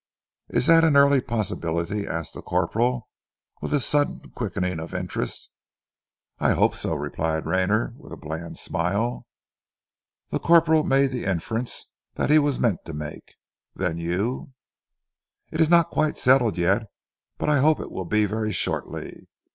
[0.49, 3.07] "Is that an early possibility?" asked the corporal,
[3.61, 5.51] with a sudden quickening of interest.
[6.39, 9.27] "I hope so," replied Rayner, with a bland smile.
[10.29, 11.85] The corporal made the inference
[12.15, 13.35] that he was meant to make.
[13.75, 14.53] "Then you"
[15.51, 16.87] "It is not quite settled yet,
[17.37, 19.27] but I hope it will be very shortly.